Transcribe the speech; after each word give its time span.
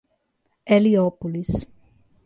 Heliópolis 0.65 1.63